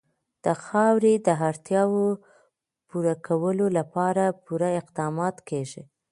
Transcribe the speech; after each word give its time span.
د 0.43 0.47
خاورې 0.63 1.13
د 1.27 1.29
اړتیاوو 1.49 2.05
پوره 2.89 3.15
کولو 3.27 3.65
لپاره 3.77 4.23
پوره 4.45 4.69
اقدامات 4.81 5.35
کېږي. 5.49 5.83